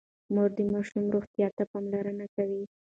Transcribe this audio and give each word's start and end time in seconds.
مور 0.33 0.49
د 0.57 0.59
ماشوم 0.73 1.05
روغتيا 1.15 1.47
ته 1.57 1.63
پاملرنه 1.71 2.25
کوي. 2.35 2.63